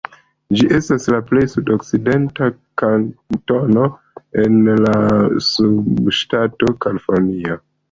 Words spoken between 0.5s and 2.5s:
Ĝi estas la plej sudokcidenta